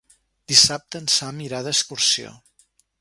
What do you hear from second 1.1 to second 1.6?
Sam irà